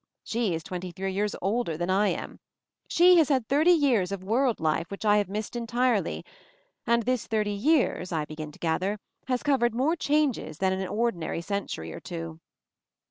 [0.23, 2.39] She is twenty three years older than I am.
[2.87, 6.25] She has had thirty years of world life which I have missed entirely,
[6.87, 10.87] and this thirty years, I be gin to gather, has covered more changes than an
[10.87, 12.39] ordinary century or two.